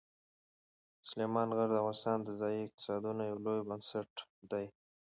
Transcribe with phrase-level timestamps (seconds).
[1.07, 4.11] سلیمان غر د افغانستان د ځایي اقتصادونو یو لوی بنسټ
[4.51, 4.65] دی.